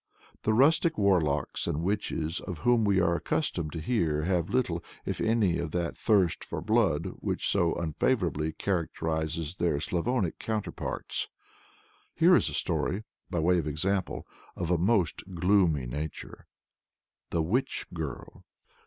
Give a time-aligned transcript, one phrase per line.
[0.41, 5.21] The rustic warlocks and witches of whom we are accustomed to hear have little, if
[5.21, 11.27] any, of that thirst for blood which so unfavorably characterizes their Slavonic counterparts.
[12.15, 14.25] Here is a story, by way of example,
[14.55, 16.47] of a most gloomy nature.
[17.29, 18.43] THE WITCH GIRL.